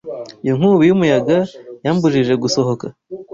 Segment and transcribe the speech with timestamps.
[0.43, 1.37] Iyo nkubi y'umuyaga
[1.85, 2.85] yambujije gusohoka.